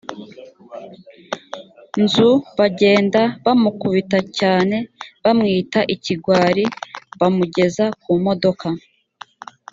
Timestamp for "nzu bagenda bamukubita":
2.03-4.19